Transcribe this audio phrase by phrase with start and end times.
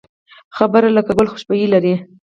[0.57, 1.93] خبره لکه ګل خوشبويي لري